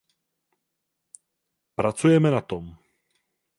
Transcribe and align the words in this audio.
Pracujeme 1.77 2.29
na 2.33 2.41
tom. 2.49 2.63